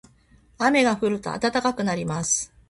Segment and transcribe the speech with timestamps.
[0.57, 2.51] 雨が降ると暖かくなります。